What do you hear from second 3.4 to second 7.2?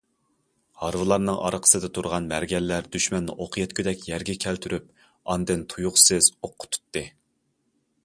ئوق يەتكۈدەك يەرگە كەلتۈرۈپ، ئاندىن تۇيۇقسىز ئوققا تۇتتى.